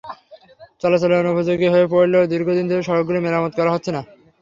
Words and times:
চলাচলের 0.81 1.21
অনুপযোগী 1.23 1.67
হয়ে 1.69 1.91
পড়লেও 1.93 2.29
দীর্ঘদিন 2.31 2.65
ধরে 2.67 2.81
সড়কগুলো 2.83 3.19
মেরামত 3.21 3.51
করা 3.55 3.73
হচ্ছে 3.73 3.91
না। 3.95 4.01